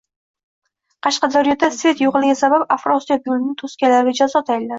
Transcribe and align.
Qashqadaryoda 1.07 1.69
“svet” 1.75 2.01
yo‘qligi 2.05 2.39
sabab 2.41 2.67
“Afrosiyob” 2.77 3.31
yo‘lini 3.33 3.55
to‘sganlarga 3.63 4.17
jazo 4.23 4.45
tayinlandi 4.51 4.69